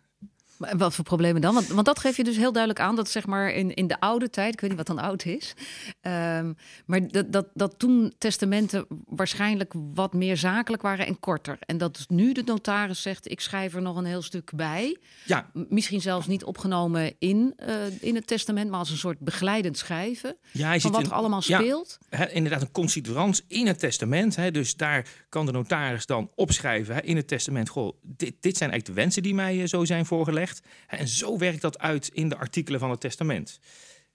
Wat 0.76 0.94
voor 0.94 1.04
problemen 1.04 1.40
dan? 1.40 1.54
Want, 1.54 1.66
want 1.66 1.86
dat 1.86 1.98
geef 1.98 2.16
je 2.16 2.24
dus 2.24 2.36
heel 2.36 2.52
duidelijk 2.52 2.82
aan 2.84 2.96
dat 2.96 3.08
zeg 3.08 3.26
maar 3.26 3.52
in, 3.52 3.74
in 3.74 3.86
de 3.86 4.00
oude 4.00 4.30
tijd, 4.30 4.52
ik 4.52 4.60
weet 4.60 4.70
niet 4.70 4.78
wat 4.78 4.96
dan 4.96 4.98
oud 4.98 5.24
is, 5.24 5.54
um, 6.02 6.56
maar 6.86 7.08
dat, 7.08 7.32
dat, 7.32 7.46
dat 7.54 7.74
toen 7.78 8.14
testamenten 8.18 8.86
waarschijnlijk 9.06 9.72
wat 9.94 10.12
meer 10.12 10.36
zakelijk 10.36 10.82
waren 10.82 11.06
en 11.06 11.20
korter. 11.20 11.56
En 11.60 11.78
dat 11.78 12.04
nu 12.08 12.32
de 12.32 12.42
notaris 12.44 13.02
zegt, 13.02 13.30
ik 13.30 13.40
schrijf 13.40 13.74
er 13.74 13.82
nog 13.82 13.96
een 13.96 14.04
heel 14.04 14.22
stuk 14.22 14.50
bij. 14.54 14.96
Ja. 15.24 15.50
Misschien 15.68 16.00
zelfs 16.00 16.26
niet 16.26 16.44
opgenomen 16.44 17.14
in, 17.18 17.54
uh, 17.68 17.74
in 18.00 18.14
het 18.14 18.26
testament, 18.26 18.70
maar 18.70 18.78
als 18.78 18.90
een 18.90 18.96
soort 18.96 19.18
begeleidend 19.18 19.78
schrijven 19.78 20.36
ja, 20.50 20.78
van 20.78 20.92
wat 20.92 21.06
er 21.06 21.12
allemaal 21.12 21.42
speelt. 21.42 21.98
Ja, 22.10 22.28
inderdaad, 22.28 22.62
een 22.62 22.72
considerans 22.72 23.44
in 23.48 23.66
het 23.66 23.78
testament. 23.78 24.38
Dus 24.52 24.76
daar 24.76 25.06
kan 25.28 25.46
de 25.46 25.52
notaris 25.52 26.06
dan 26.06 26.30
opschrijven 26.34 27.04
in 27.04 27.16
het 27.16 27.28
testament, 27.28 27.68
goh, 27.68 27.96
dit, 28.02 28.34
dit 28.40 28.56
zijn 28.56 28.70
eigenlijk 28.70 28.86
de 28.86 28.92
wensen 28.92 29.22
die 29.22 29.34
mij 29.34 29.56
uh, 29.56 29.66
zo 29.66 29.84
zijn 29.84 30.06
voorgelegd. 30.06 30.49
En 30.86 31.08
zo 31.08 31.38
werkt 31.38 31.60
dat 31.60 31.78
uit 31.78 32.10
in 32.12 32.28
de 32.28 32.36
artikelen 32.36 32.80
van 32.80 32.90
het 32.90 33.00
testament. 33.00 33.60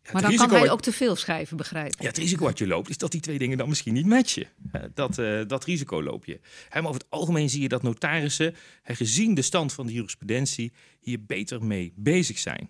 Ja, 0.02 0.12
maar 0.12 0.22
dan 0.22 0.36
kan 0.36 0.50
hij 0.50 0.72
ook 0.72 0.82
te 0.82 0.92
veel 0.92 1.16
schrijven, 1.16 1.58
begrijp 1.58 1.94
Ja, 2.00 2.08
het 2.08 2.18
risico 2.18 2.44
wat 2.44 2.58
je 2.58 2.68
loopt 2.68 2.90
is 2.90 2.98
dat 2.98 3.12
die 3.12 3.22
twee 3.22 3.38
dingen 3.38 3.58
dan 3.58 3.70
misschien 3.70 3.94
niet 3.94 4.06
matchen. 4.06 4.48
Dat, 4.94 5.18
uh, 5.18 5.42
dat 5.48 5.64
risico 5.64 6.04
loop 6.04 6.26
je. 6.26 6.40
Maar 6.74 6.84
over 6.86 7.02
het 7.02 7.10
algemeen 7.10 7.50
zie 7.50 7.62
je 7.62 7.68
dat 7.68 7.84
notarissen, 7.84 8.56
gezien 8.84 9.34
de 9.34 9.42
stand 9.42 9.74
van 9.74 9.86
de 9.86 9.94
jurisprudentie, 9.94 10.74
hier 11.00 11.26
beter 11.26 11.64
mee 11.64 11.94
bezig 11.96 12.38
zijn. 12.38 12.70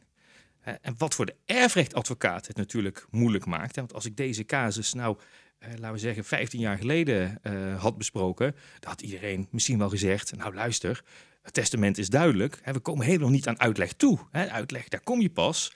En 0.82 0.96
wat 0.98 1.16
voor 1.16 1.26
de 1.26 1.36
erfrechtadvocaat 1.46 2.48
het 2.48 2.58
natuurlijk 2.58 3.06
moeilijk 3.12 3.46
maakt. 3.46 3.76
Want 3.76 3.94
als 3.94 4.06
ik 4.06 4.18
deze 4.18 4.46
casus 4.46 4.94
nou, 4.94 5.18
eh, 5.60 5.70
laten 5.70 5.92
we 5.92 5.98
zeggen, 5.98 6.26
15 6.26 6.60
jaar 6.60 6.78
geleden 6.78 7.40
uh, 7.44 7.82
had 7.82 7.98
besproken, 7.98 8.56
dan 8.80 8.90
had 8.90 9.02
iedereen 9.02 9.48
misschien 9.52 9.78
wel 9.78 9.90
gezegd: 9.90 10.36
Nou, 10.36 10.54
luister, 10.54 11.04
het 11.46 11.54
testament 11.54 11.98
is 11.98 12.10
duidelijk. 12.10 12.62
We 12.64 12.80
komen 12.80 13.06
helemaal 13.06 13.30
niet 13.30 13.48
aan 13.48 13.60
uitleg 13.60 13.94
toe. 13.94 14.20
Uitleg, 14.32 14.88
daar 14.88 15.04
kom 15.04 15.22
je 15.22 15.30
pas 15.30 15.74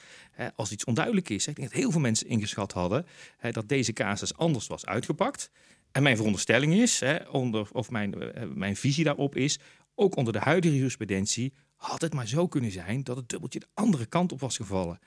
als 0.55 0.71
iets 0.71 0.83
onduidelijk 0.83 1.29
is. 1.29 1.47
Ik 1.47 1.55
denk 1.55 1.69
dat 1.69 1.79
heel 1.79 1.91
veel 1.91 1.99
mensen 1.99 2.27
ingeschat 2.27 2.71
hadden 2.71 3.05
dat 3.51 3.69
deze 3.69 3.93
casus 3.93 4.37
anders 4.37 4.67
was 4.67 4.85
uitgepakt. 4.85 5.51
En 5.91 6.03
mijn 6.03 6.15
veronderstelling 6.15 6.73
is, 6.73 7.03
onder, 7.31 7.67
of 7.71 7.89
mijn, 7.91 8.21
eh, 8.21 8.47
mijn 8.53 8.75
visie 8.75 9.03
daarop 9.03 9.35
is, 9.35 9.59
ook 9.95 10.15
onder 10.15 10.33
de 10.33 10.39
huidige 10.39 10.75
jurisprudentie 10.75 11.53
had 11.75 12.01
het 12.01 12.13
maar 12.13 12.27
zo 12.27 12.47
kunnen 12.47 12.71
zijn 12.71 13.03
dat 13.03 13.17
het 13.17 13.29
dubbeltje 13.29 13.59
de 13.59 13.67
andere 13.73 14.05
kant 14.05 14.31
op 14.31 14.39
was 14.39 14.55
gevallen. 14.55 14.99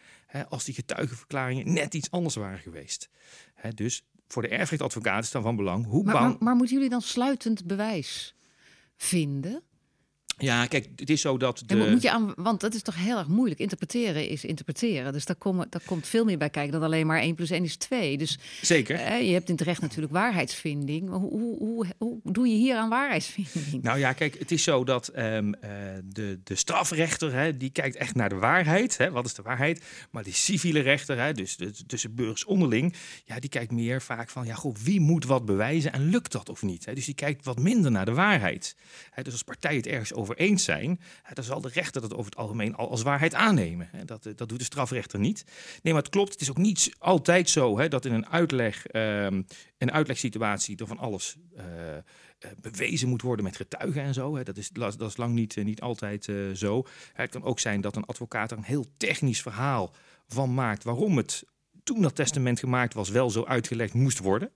als 0.49 0.65
die 0.65 0.75
getuigenverklaringen 0.75 1.73
net 1.73 1.95
iets 1.95 2.11
anders 2.11 2.35
waren 2.35 2.59
geweest. 2.59 3.09
dus 3.75 4.05
voor 4.29 4.43
de 4.43 4.49
erfrechtadvocaat 4.49 5.25
is 5.25 5.31
dan 5.31 5.43
van 5.43 5.57
belang 5.57 5.87
hoe 5.87 6.05
maar, 6.05 6.15
maar, 6.15 6.37
maar 6.39 6.57
moeten 6.57 6.75
jullie 6.75 6.91
dan 6.91 7.03
sluitend 7.03 7.67
bewijs 7.67 8.35
vinden? 8.97 9.63
Ja, 10.39 10.67
kijk, 10.67 10.89
het 10.97 11.11
is 11.11 11.21
zo 11.21 11.37
dat. 11.37 11.63
De... 11.67 11.77
moet 11.77 12.03
je 12.03 12.11
aan, 12.11 12.33
want 12.37 12.61
dat 12.61 12.75
is 12.75 12.83
toch 12.83 12.97
heel 12.97 13.19
erg 13.19 13.29
moeilijk. 13.29 13.61
Interpreteren 13.61 14.29
is 14.29 14.45
interpreteren. 14.45 15.13
Dus 15.13 15.25
daar, 15.25 15.37
komen, 15.37 15.67
daar 15.71 15.83
komt 15.85 16.07
veel 16.07 16.25
meer 16.25 16.39
bij 16.39 16.51
kijken 16.51 16.73
dan 16.73 16.83
alleen 16.83 17.07
maar 17.07 17.21
1 17.21 17.35
plus 17.35 17.51
1 17.51 17.65
is 17.65 17.77
2. 17.77 18.19
Dus, 18.19 18.39
Zeker. 18.61 18.97
Eh, 18.97 19.27
je 19.27 19.33
hebt 19.33 19.49
in 19.49 19.55
het 19.55 19.65
recht 19.65 19.81
natuurlijk 19.81 20.13
waarheidsvinding. 20.13 21.09
Hoe, 21.09 21.31
hoe, 21.31 21.59
hoe, 21.59 21.87
hoe, 21.99 22.21
doe 22.23 22.49
je 22.49 22.55
hier 22.55 22.77
aan 22.77 22.89
waarheidsvinding? 22.89 23.83
Nou 23.83 23.99
ja, 23.99 24.13
kijk, 24.13 24.39
het 24.39 24.51
is 24.51 24.63
zo 24.63 24.85
dat 24.85 25.13
um, 25.17 25.47
uh, 25.47 25.71
de, 26.05 26.41
de 26.45 26.55
strafrechter, 26.55 27.33
hè, 27.33 27.57
die 27.57 27.71
kijkt 27.71 27.97
echt 27.97 28.15
naar 28.15 28.29
de 28.29 28.35
waarheid. 28.35 28.97
Hè, 28.97 29.11
wat 29.11 29.27
is 29.27 29.35
de 29.35 29.43
waarheid? 29.43 29.85
Maar 30.11 30.23
die 30.23 30.35
civiele 30.35 30.81
rechter, 30.81 31.19
hè, 31.19 31.33
dus 31.33 31.57
de, 31.57 31.73
tussen 31.87 32.15
burgers 32.15 32.45
onderling, 32.45 32.95
ja, 33.25 33.41
die 33.41 33.51
kijkt 33.51 33.73
meer 33.73 34.03
vaak 34.03 34.31
van, 34.31 34.47
ja, 34.47 34.55
goh, 34.55 34.75
wie 34.77 35.01
moet 35.01 35.25
wat 35.25 35.45
bewijzen 35.45 35.93
en 35.93 36.09
lukt 36.09 36.33
dat 36.33 36.49
of 36.49 36.63
niet? 36.63 36.85
Hè? 36.85 36.95
Dus 36.95 37.05
die 37.05 37.15
kijkt 37.15 37.45
wat 37.45 37.59
minder 37.59 37.91
naar 37.91 38.05
de 38.05 38.15
waarheid. 38.15 38.77
Hè, 39.11 39.23
dus 39.23 39.33
als 39.33 39.43
partij 39.43 39.77
het 39.77 39.87
ergens 39.87 40.13
over 40.13 40.22
eens 40.31 40.65
zijn, 40.65 41.01
dan 41.33 41.45
zal 41.45 41.61
de 41.61 41.69
rechter 41.69 42.01
dat 42.01 42.13
over 42.13 42.25
het 42.25 42.37
algemeen 42.37 42.75
al 42.75 42.91
als 42.91 43.03
waarheid 43.03 43.35
aannemen. 43.35 43.91
Dat, 44.05 44.27
eh, 44.27 44.33
dat 44.37 44.49
doet 44.49 44.59
de 44.59 44.65
strafrechter 44.65 45.19
niet. 45.19 45.45
Nee, 45.83 45.93
maar 45.93 46.03
het 46.03 46.13
klopt. 46.13 46.33
Het 46.33 46.41
is 46.41 46.51
ook 46.51 46.57
niet 46.57 46.95
altijd 46.99 47.51
zo 47.51 47.79
hè, 47.79 47.89
dat 47.89 48.05
in 48.05 48.13
een 48.13 48.29
uitleg, 48.29 48.85
um, 48.93 49.47
een 49.79 49.93
uitlegsituatie 49.93 50.77
er 50.77 50.87
van 50.87 50.99
alles 50.99 51.37
uh, 51.57 51.65
bewezen 52.61 53.09
moet 53.09 53.23
worden 53.23 53.45
met 53.45 53.57
getuigen 53.57 54.03
en 54.03 54.15
zo. 54.15 54.43
Dat, 54.43 54.57
is, 54.57 54.71
dat 54.71 55.01
is 55.01 55.17
lang 55.17 55.35
niet, 55.35 55.57
niet 55.57 55.81
altijd 55.81 56.29
zo. 56.55 56.87
Het 57.13 57.31
kan 57.31 57.43
ook 57.43 57.59
zijn 57.59 57.81
dat 57.81 57.97
een 57.97 58.05
advocaat 58.05 58.51
er 58.51 58.57
een 58.57 58.63
heel 58.63 58.87
technisch 58.97 59.43
verhaal 59.43 59.95
van 60.27 60.55
maakt 60.55 60.85
waarom 60.85 61.17
het 61.17 61.45
toen 61.83 62.03
dat 62.03 62.15
testament 62.15 62.59
gemaakt 62.59 62.95
was 62.95 63.09
wel 63.09 63.31
zo 63.31 63.45
uitgelegd 63.45 63.95
moest 63.95 64.19
worden. 64.19 64.51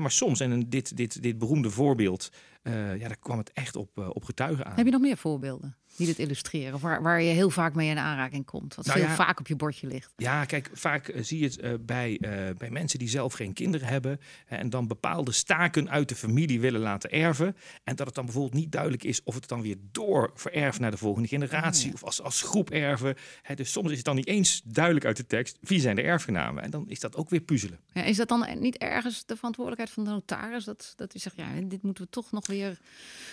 maar 0.00 0.10
soms, 0.10 0.40
en 0.40 0.68
dit, 0.68 0.96
dit, 0.96 1.22
dit 1.22 1.38
beroemde 1.38 1.70
voorbeeld 1.70 2.30
ja, 2.62 3.08
daar 3.08 3.18
kwam 3.18 3.38
het 3.38 3.52
echt 3.52 3.76
op, 3.76 3.98
op 3.98 4.24
getuigen 4.24 4.66
aan. 4.66 4.76
Heb 4.76 4.86
je 4.86 4.92
nog 4.92 5.00
meer 5.00 5.16
voorbeelden? 5.16 5.76
die 5.96 6.06
dit 6.06 6.18
illustreren? 6.18 6.74
Of 6.74 6.80
waar, 6.80 7.02
waar 7.02 7.22
je 7.22 7.32
heel 7.32 7.50
vaak 7.50 7.74
mee 7.74 7.88
in 7.88 7.98
aanraking 7.98 8.44
komt? 8.44 8.74
Wat 8.74 8.86
nou 8.86 8.98
veel 8.98 9.08
vaak 9.08 9.40
op 9.40 9.46
je 9.46 9.56
bordje 9.56 9.86
ligt. 9.86 10.12
Ja, 10.16 10.44
kijk, 10.44 10.70
vaak 10.72 11.08
uh, 11.08 11.22
zie 11.22 11.38
je 11.38 11.44
het 11.44 11.86
bij, 11.86 12.18
bij 12.58 12.70
mensen 12.70 12.98
die 12.98 13.08
zelf 13.08 13.32
geen 13.32 13.52
kinderen 13.52 13.88
hebben. 13.88 14.20
en 14.46 14.70
dan 14.70 14.86
bepaalde 14.86 15.32
staken 15.32 15.90
uit 15.90 16.08
de 16.08 16.14
familie 16.14 16.60
willen 16.60 16.80
laten 16.80 17.10
erven. 17.10 17.56
En 17.84 17.96
dat 17.96 18.06
het 18.06 18.14
dan 18.14 18.24
bijvoorbeeld 18.24 18.54
niet 18.54 18.72
duidelijk 18.72 19.04
is 19.04 19.22
of 19.22 19.34
het 19.34 19.48
dan 19.48 19.62
weer 19.62 19.76
door 19.92 20.30
vererft 20.34 20.78
naar 20.80 20.90
de 20.90 20.96
volgende 20.96 21.28
generatie. 21.28 21.88
Oh, 21.88 21.94
of 21.94 22.04
als, 22.04 22.22
als 22.22 22.42
groep 22.42 22.70
erven. 22.70 23.14
Hè, 23.42 23.54
dus 23.54 23.72
soms 23.72 23.90
is 23.90 23.96
het 23.96 24.04
dan 24.04 24.16
niet 24.16 24.26
eens 24.26 24.62
duidelijk 24.64 25.04
uit 25.06 25.16
de 25.16 25.26
tekst 25.26 25.58
wie 25.60 25.80
zijn 25.80 25.96
de 25.96 26.02
erfgenamen. 26.02 26.62
En 26.62 26.70
dan 26.70 26.88
is 26.88 27.00
dat 27.00 27.16
ook 27.16 27.30
weer 27.30 27.40
puzzelen. 27.40 27.78
Ja, 27.92 28.02
is 28.02 28.16
dat 28.16 28.28
dan 28.28 28.46
niet 28.58 28.78
ergens 28.78 29.26
de 29.26 29.36
verantwoordelijkheid 29.36 29.94
van 29.94 30.04
de 30.04 30.10
notaris? 30.10 30.64
Dat, 30.64 30.92
dat 30.96 31.12
hij 31.12 31.20
zegt, 31.20 31.36
ja, 31.36 31.60
dit 31.64 31.82
moeten 31.82 32.04
we 32.04 32.10
toch 32.10 32.32
nog 32.32 32.46
weer 32.50 32.78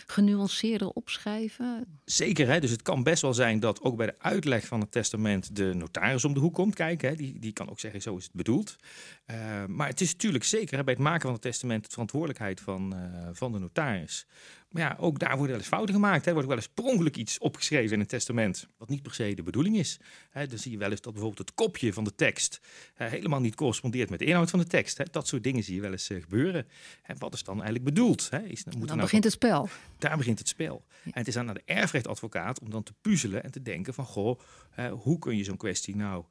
genuanceerder 0.08 0.90
opschrijven? 0.90 2.00
Zeker, 2.06 2.48
hè? 2.48 2.60
Dus 2.60 2.72
het 2.72 2.82
kan 2.82 3.04
best 3.04 3.22
wel 3.22 3.34
zijn 3.34 3.60
dat 3.60 3.82
ook 3.82 3.98
bij 3.98 4.06
de 4.06 4.16
uitleg 4.20 4.66
van 4.66 4.80
het 4.80 4.92
testament 4.92 5.56
de 5.56 5.74
notaris 5.74 6.26
om 6.26 6.34
de 6.34 6.40
hoek 6.40 6.54
komt 6.54 6.76
kijken. 6.76 7.10
Hè. 7.10 7.16
Die, 7.16 7.40
die 7.40 7.54
kan 7.54 7.70
ook 7.70 7.80
zeggen, 7.80 8.02
zo 8.02 8.18
is 8.18 8.24
het 8.24 8.34
bedoeld. 8.34 8.76
Uh, 9.32 9.66
maar 9.66 9.88
het 9.88 10.02
is 10.02 10.12
natuurlijk 10.12 10.44
zeker 10.44 10.78
hè, 10.78 10.84
bij 10.84 10.94
het 10.94 11.04
maken 11.04 11.22
van 11.22 11.34
het 11.34 11.42
testament 11.42 11.84
de 11.84 11.92
verantwoordelijkheid 11.92 12.60
van, 12.60 12.94
uh, 12.96 13.30
van 13.32 13.52
de 13.52 13.60
notaris. 13.60 14.26
Maar 14.68 14.82
ja, 14.82 14.98
ook 15.00 15.20
daar 15.20 15.30
worden 15.30 15.48
wel 15.48 15.58
eens 15.58 15.68
fouten 15.68 15.96
gemaakt. 15.96 16.22
Hè. 16.22 16.28
Er 16.28 16.34
wordt 16.34 16.48
wel 16.48 16.58
eens 16.58 16.68
per 16.68 16.84
ongeluk 16.84 17.16
iets 17.16 17.38
opgeschreven 17.38 17.94
in 17.94 18.00
een 18.00 18.08
testament, 18.08 18.68
wat 18.78 18.90
niet 18.90 19.02
per 19.02 19.14
se 19.14 19.34
de 19.34 19.44
bedoeling 19.44 19.78
is. 19.78 20.00
Hè, 20.30 20.48
dan 20.48 20.58
zie 20.58 20.72
je 20.72 20.78
wel 20.78 20.92
eens 20.92 21.02
dat 21.02 21.14
bijvoorbeeld 21.14 21.48
het 21.48 21.58
kopje 21.58 21.94
van 21.94 22.04
de 22.04 22.16
tekst 22.16 22.62
uh, 22.98 23.08
helemaal 23.08 23.40
niet 23.40 23.56
correspondeert 23.56 24.10
met 24.10 24.20
de 24.20 24.26
inhoud 24.26 24.50
van 24.50 24.60
de 24.60 24.66
tekst. 24.66 24.98
Hè. 24.98 25.06
Dat 25.12 25.28
soort 25.28 25.44
dingen 25.44 25.64
zie 25.64 25.76
je 25.76 25.82
wel 25.82 25.92
eens 25.92 26.10
uh, 26.10 26.22
gebeuren. 26.22 26.68
En 27.04 27.18
wat 27.20 27.34
is 27.34 27.44
dan 27.44 27.56
eigenlijk 27.56 27.86
bedoeld? 27.86 28.30
Hè? 28.30 28.40
Is, 28.40 28.64
moet 28.64 28.74
dan 28.74 28.88
nou 28.88 29.00
begint 29.00 29.24
het 29.24 29.34
spel. 29.34 29.70
Daar 29.98 30.18
begint 30.18 30.40
het 30.40 30.48
spel. 30.48 30.86
En 31.04 31.12
het 31.14 31.28
is 31.28 31.38
aan 31.38 31.48
de 31.48 31.62
erfrechtadvocaat 31.66 32.60
om 32.60 32.70
dan 32.70 32.84
te 32.84 32.94
puzzelen 33.02 33.44
en 33.44 33.52
te 33.52 33.62
denken 33.62 33.94
van, 33.94 34.06
goh, 34.06 34.40
uh, 34.80 34.92
hoe 34.92 35.20
kun 35.20 35.38
je 35.38 35.44
zo'n 35.44 35.58
kwestie 35.58 35.96
nou 35.96 36.24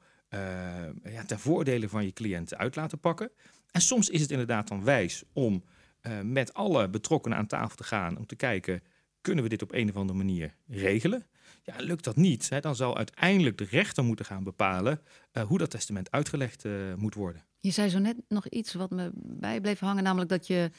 ja, 1.03 1.23
ten 1.25 1.39
voordele 1.39 1.89
van 1.89 2.05
je 2.05 2.13
cliënt 2.13 2.55
uit 2.55 2.75
laten 2.75 2.99
pakken? 2.99 3.31
En 3.71 3.81
soms 3.81 4.09
is 4.09 4.21
het 4.21 4.31
inderdaad 4.31 4.67
dan 4.67 4.83
wijs 4.83 5.23
om 5.33 5.63
uh, 6.01 6.21
met 6.21 6.53
alle 6.53 6.89
betrokkenen 6.89 7.37
aan 7.37 7.47
tafel 7.47 7.75
te 7.75 7.83
gaan 7.83 8.17
om 8.17 8.25
te 8.25 8.35
kijken, 8.35 8.83
kunnen 9.21 9.43
we 9.43 9.49
dit 9.49 9.61
op 9.61 9.73
een 9.73 9.89
of 9.89 9.95
andere 9.95 10.17
manier 10.17 10.55
regelen? 10.67 11.25
Ja, 11.63 11.75
lukt 11.77 12.03
dat 12.03 12.15
niet, 12.15 12.49
hè, 12.49 12.59
dan 12.59 12.75
zal 12.75 12.97
uiteindelijk 12.97 13.57
de 13.57 13.67
rechter 13.69 14.03
moeten 14.03 14.25
gaan 14.25 14.43
bepalen 14.43 15.01
uh, 15.33 15.43
hoe 15.43 15.57
dat 15.57 15.69
testament 15.69 16.11
uitgelegd 16.11 16.65
uh, 16.65 16.93
moet 16.95 17.13
worden. 17.13 17.45
Je 17.59 17.71
zei 17.71 17.89
zo 17.89 17.99
net 17.99 18.15
nog 18.27 18.47
iets 18.47 18.73
wat 18.73 18.89
me 18.89 19.11
bij 19.13 19.61
bleef 19.61 19.79
hangen, 19.79 20.03
namelijk 20.03 20.29
dat 20.29 20.47
je 20.47 20.71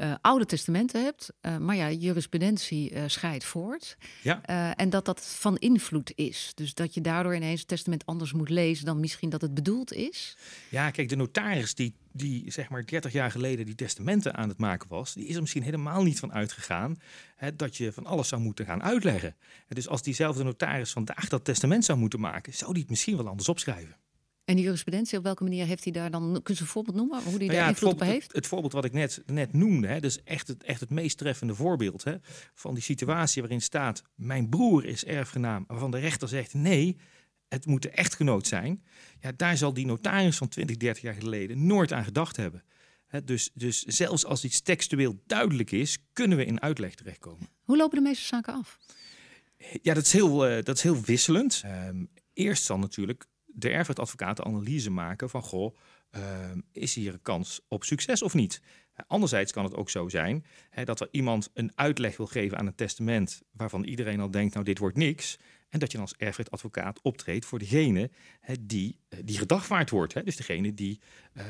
uh, 0.00 0.14
oude 0.20 0.46
testamenten 0.46 1.04
hebt, 1.04 1.32
maar 1.58 1.76
ja, 1.76 1.90
jurisprudentie 1.90 2.92
scheidt 3.06 3.44
voort. 3.44 3.96
Ja. 4.22 4.42
en 4.74 4.90
dat 4.90 5.04
dat 5.04 5.26
van 5.26 5.56
invloed 5.56 6.12
is. 6.14 6.52
Dus 6.54 6.74
dat 6.74 6.94
je 6.94 7.00
daardoor 7.00 7.34
ineens 7.34 7.58
het 7.58 7.68
testament 7.68 8.06
anders 8.06 8.32
moet 8.32 8.48
lezen 8.48 8.84
dan 8.84 9.00
misschien 9.00 9.30
dat 9.30 9.40
het 9.40 9.54
bedoeld 9.54 9.92
is. 9.92 10.36
Ja, 10.70 10.90
kijk, 10.90 11.08
de 11.08 11.16
notaris 11.16 11.74
die 11.74 11.94
die 12.18 12.50
zeg 12.50 12.68
maar 12.68 12.86
30 12.86 13.12
jaar 13.12 13.30
geleden 13.30 13.66
die 13.66 13.74
testamenten 13.74 14.34
aan 14.34 14.48
het 14.48 14.58
maken 14.58 14.88
was, 14.88 15.14
die 15.14 15.26
is 15.26 15.34
er 15.34 15.40
misschien 15.40 15.62
helemaal 15.62 16.02
niet 16.02 16.18
van 16.18 16.32
uitgegaan 16.32 17.00
hè, 17.36 17.56
dat 17.56 17.76
je 17.76 17.92
van 17.92 18.06
alles 18.06 18.28
zou 18.28 18.42
moeten 18.42 18.64
gaan 18.64 18.82
uitleggen. 18.82 19.36
dus 19.68 19.88
als 19.88 20.02
diezelfde 20.02 20.44
notaris 20.44 20.92
vandaag 20.92 21.28
dat 21.28 21.44
testament 21.44 21.84
zou 21.84 21.98
moeten 21.98 22.20
maken, 22.20 22.54
zou 22.54 22.72
die 22.72 22.80
het 22.80 22.90
misschien 22.90 23.16
wel 23.16 23.28
anders 23.28 23.48
opschrijven. 23.48 23.96
En 24.48 24.54
die 24.54 24.64
jurisprudentie, 24.64 25.18
op 25.18 25.24
welke 25.24 25.42
manier 25.42 25.66
heeft 25.66 25.84
hij 25.84 25.92
daar 25.92 26.10
dan... 26.10 26.40
Kun 26.42 26.54
je 26.54 26.60
een 26.60 26.66
voorbeeld 26.66 26.96
noemen, 26.96 27.22
hoe 27.22 27.38
die 27.38 27.48
nou 27.48 27.60
daar 27.60 27.68
invloed 27.68 27.92
op 27.92 28.00
heeft? 28.00 28.26
Het, 28.26 28.36
het, 28.36 28.46
voorbeeld 28.46 28.72
wat 28.72 28.84
ik 28.84 28.92
net, 28.92 29.22
net 29.26 29.52
noemde, 29.52 29.86
hè, 29.86 30.00
dus 30.00 30.22
echt 30.22 30.48
het, 30.48 30.64
echt 30.64 30.80
het 30.80 30.90
meest 30.90 31.18
treffende 31.18 31.54
voorbeeld... 31.54 32.04
Hè, 32.04 32.14
van 32.54 32.74
die 32.74 32.82
situatie 32.82 33.42
waarin 33.42 33.60
staat... 33.60 34.02
mijn 34.14 34.48
broer 34.48 34.84
is 34.84 35.04
erfgenaam, 35.04 35.64
waarvan 35.66 35.90
de 35.90 35.98
rechter 35.98 36.28
zegt... 36.28 36.54
nee, 36.54 36.96
het 37.48 37.66
moet 37.66 37.82
de 37.82 37.90
echtgenoot 37.90 38.46
zijn. 38.46 38.84
Ja, 39.20 39.32
daar 39.36 39.56
zal 39.56 39.74
die 39.74 39.86
notaris 39.86 40.36
van 40.36 40.48
20, 40.48 40.76
30 40.76 41.02
jaar 41.02 41.14
geleden 41.14 41.66
nooit 41.66 41.92
aan 41.92 42.04
gedacht 42.04 42.36
hebben. 42.36 42.64
dus, 43.24 43.50
dus 43.54 43.82
zelfs 43.82 44.24
als 44.24 44.44
iets 44.44 44.60
textueel 44.60 45.22
duidelijk 45.26 45.70
is, 45.70 45.98
kunnen 46.12 46.36
we 46.36 46.44
in 46.44 46.60
uitleg 46.60 46.94
terechtkomen. 46.94 47.48
Hoe 47.62 47.76
lopen 47.76 47.98
de 47.98 48.04
meeste 48.04 48.24
zaken 48.24 48.54
af? 48.54 48.78
Ja, 49.82 49.94
dat 49.94 50.04
is 50.04 50.12
heel, 50.12 50.50
uh, 50.50 50.62
dat 50.62 50.76
is 50.76 50.82
heel 50.82 51.00
wisselend. 51.00 51.62
Um, 51.64 52.08
eerst 52.32 52.64
zal 52.64 52.78
natuurlijk 52.78 53.26
de 53.44 53.68
erfrechtadvocaat 53.68 54.36
de 54.36 54.44
analyse 54.44 54.90
maken 54.90 55.30
van... 55.30 55.42
goh, 55.42 55.76
um, 56.10 56.64
is 56.72 56.94
hier 56.94 57.12
een 57.12 57.22
kans 57.22 57.60
op 57.68 57.84
succes 57.84 58.22
of 58.22 58.34
niet? 58.34 58.62
Anderzijds 59.06 59.52
kan 59.52 59.64
het 59.64 59.74
ook 59.74 59.90
zo 59.90 60.08
zijn 60.08 60.44
hè, 60.70 60.84
dat 60.84 61.00
er 61.00 61.08
iemand 61.10 61.50
een 61.54 61.72
uitleg 61.74 62.16
wil 62.16 62.26
geven 62.26 62.58
aan 62.58 62.66
een 62.66 62.74
testament... 62.74 63.42
waarvan 63.50 63.84
iedereen 63.84 64.20
al 64.20 64.30
denkt, 64.30 64.54
nou 64.54 64.64
dit 64.64 64.78
wordt 64.78 64.96
niks... 64.96 65.38
En 65.68 65.78
dat 65.78 65.90
je 65.90 65.98
dan 65.98 66.06
als 66.06 66.16
erfrechtadvocaat 66.16 67.00
optreedt 67.02 67.44
voor 67.44 67.58
degene 67.58 68.10
die, 68.60 68.98
eh, 69.08 69.18
die 69.24 69.38
gedagvaard 69.38 69.90
wordt. 69.90 70.14
Hè? 70.14 70.22
Dus 70.22 70.36
degene 70.36 70.74
die, 70.74 71.00
uh, 71.34 71.44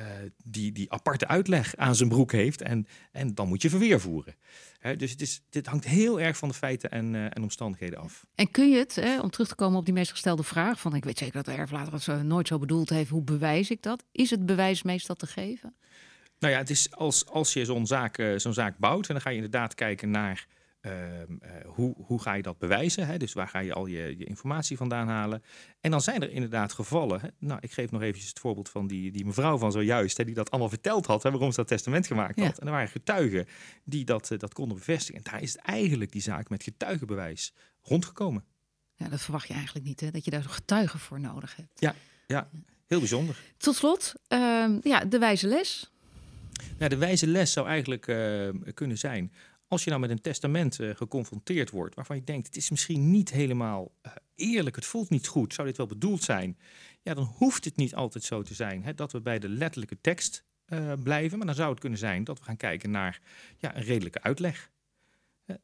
die 0.44 0.72
die 0.72 0.92
aparte 0.92 1.26
uitleg 1.26 1.76
aan 1.76 1.94
zijn 1.94 2.08
broek 2.08 2.32
heeft. 2.32 2.62
En, 2.62 2.86
en 3.12 3.34
dan 3.34 3.48
moet 3.48 3.62
je 3.62 3.70
verweer 3.70 4.00
voeren. 4.00 4.34
Hè? 4.78 4.96
Dus 4.96 5.10
het 5.10 5.20
is, 5.20 5.42
dit 5.50 5.66
hangt 5.66 5.84
heel 5.84 6.20
erg 6.20 6.36
van 6.36 6.48
de 6.48 6.54
feiten 6.54 6.90
en, 6.90 7.14
uh, 7.14 7.24
en 7.24 7.42
omstandigheden 7.42 7.98
af. 7.98 8.26
En 8.34 8.50
kun 8.50 8.70
je 8.70 8.78
het, 8.78 8.94
hè, 8.94 9.20
om 9.20 9.30
terug 9.30 9.48
te 9.48 9.54
komen 9.54 9.78
op 9.78 9.84
die 9.84 9.94
meest 9.94 10.10
gestelde 10.10 10.42
vraag... 10.42 10.80
van 10.80 10.94
ik 10.94 11.04
weet 11.04 11.18
zeker 11.18 11.34
dat 11.34 11.44
de 11.44 11.52
erflater 11.52 12.14
het 12.14 12.22
nooit 12.22 12.48
zo 12.48 12.58
bedoeld 12.58 12.88
heeft... 12.88 13.10
hoe 13.10 13.22
bewijs 13.22 13.70
ik 13.70 13.82
dat? 13.82 14.04
Is 14.12 14.30
het 14.30 14.46
bewijs 14.46 14.82
meestal 14.82 15.14
te 15.14 15.26
geven? 15.26 15.76
Nou 16.38 16.52
ja, 16.52 16.58
het 16.58 16.70
is 16.70 16.90
als, 16.90 17.26
als 17.26 17.52
je 17.52 17.64
zo'n 17.64 17.86
zaak, 17.86 18.32
zo'n 18.36 18.54
zaak 18.54 18.78
bouwt... 18.78 19.08
en 19.08 19.14
dan 19.14 19.22
ga 19.22 19.30
je 19.30 19.36
inderdaad 19.36 19.74
kijken 19.74 20.10
naar 20.10 20.46
Ehm, 20.88 21.36
eh, 21.40 21.50
hoe, 21.66 21.94
hoe 21.96 22.22
ga 22.22 22.34
je 22.34 22.42
dat 22.42 22.58
bewijzen? 22.58 23.06
Hè? 23.06 23.16
Dus 23.16 23.32
waar 23.32 23.48
ga 23.48 23.58
je 23.58 23.72
al 23.72 23.86
je, 23.86 24.18
je 24.18 24.24
informatie 24.24 24.76
vandaan 24.76 25.08
halen? 25.08 25.42
En 25.80 25.90
dan 25.90 26.00
zijn 26.00 26.22
er 26.22 26.30
inderdaad 26.30 26.72
gevallen. 26.72 27.20
Hè? 27.20 27.28
Nou, 27.38 27.60
ik 27.62 27.72
geef 27.72 27.90
nog 27.90 28.02
eventjes 28.02 28.28
het 28.28 28.38
voorbeeld 28.38 28.68
van 28.68 28.86
die, 28.86 29.10
die 29.10 29.24
mevrouw 29.24 29.58
van 29.58 29.72
zojuist, 29.72 30.16
hè, 30.16 30.24
die 30.24 30.34
dat 30.34 30.50
allemaal 30.50 30.68
verteld 30.68 31.06
had, 31.06 31.22
hè, 31.22 31.30
waarom 31.30 31.50
ze 31.50 31.56
dat 31.56 31.68
testament 31.68 32.06
gemaakt 32.06 32.40
had. 32.40 32.58
En 32.58 32.66
er 32.66 32.72
waren 32.72 32.88
getuigen 32.88 33.46
die 33.84 34.04
dat, 34.04 34.30
uh, 34.30 34.38
dat 34.38 34.54
konden 34.54 34.76
bevestigen. 34.76 35.22
En 35.24 35.30
daar 35.32 35.42
is 35.42 35.56
eigenlijk 35.56 36.12
die 36.12 36.22
zaak 36.22 36.48
met 36.48 36.62
getuigenbewijs 36.62 37.54
rondgekomen. 37.82 38.44
Ja, 38.94 39.08
dat 39.08 39.20
verwacht 39.20 39.48
je 39.48 39.54
eigenlijk 39.54 39.86
niet, 39.86 40.00
hè? 40.00 40.10
dat 40.10 40.24
je 40.24 40.30
daar 40.30 40.42
getuigen 40.42 40.98
voor 40.98 41.20
nodig 41.20 41.56
hebt. 41.56 41.80
Ja, 41.80 41.94
ja. 42.26 42.48
heel 42.86 42.98
bijzonder. 42.98 43.40
Tot 43.56 43.74
slot, 43.74 44.14
uh, 44.28 44.68
ja, 44.82 45.04
de 45.04 45.18
wijze 45.18 45.46
les. 45.46 45.90
Nou, 46.78 46.90
de 46.90 46.96
wijze 46.96 47.26
les 47.26 47.52
zou 47.52 47.66
eigenlijk 47.66 48.06
uh, 48.06 48.48
kunnen 48.74 48.98
zijn 48.98 49.32
als 49.68 49.84
je 49.84 49.90
nou 49.90 50.02
met 50.02 50.10
een 50.10 50.20
testament 50.20 50.80
uh, 50.80 50.94
geconfronteerd 50.94 51.70
wordt 51.70 51.94
waarvan 51.94 52.16
je 52.16 52.24
denkt, 52.24 52.46
het 52.46 52.56
is 52.56 52.70
misschien 52.70 53.10
niet 53.10 53.30
helemaal 53.30 53.92
uh, 54.06 54.12
eerlijk, 54.34 54.76
het 54.76 54.86
voelt 54.86 55.10
niet 55.10 55.26
goed, 55.26 55.54
zou 55.54 55.66
dit 55.66 55.76
wel 55.76 55.86
bedoeld 55.86 56.22
zijn? 56.22 56.58
Ja, 57.02 57.14
dan 57.14 57.24
hoeft 57.24 57.64
het 57.64 57.76
niet 57.76 57.94
altijd 57.94 58.24
zo 58.24 58.42
te 58.42 58.54
zijn 58.54 58.84
hè, 58.84 58.94
dat 58.94 59.12
we 59.12 59.20
bij 59.20 59.38
de 59.38 59.48
letterlijke 59.48 60.00
tekst 60.00 60.44
uh, 60.66 60.92
blijven, 61.02 61.38
maar 61.38 61.46
dan 61.46 61.56
zou 61.56 61.70
het 61.70 61.80
kunnen 61.80 61.98
zijn 61.98 62.24
dat 62.24 62.38
we 62.38 62.44
gaan 62.44 62.56
kijken 62.56 62.90
naar 62.90 63.20
ja, 63.56 63.76
een 63.76 63.82
redelijke 63.82 64.22
uitleg. 64.22 64.70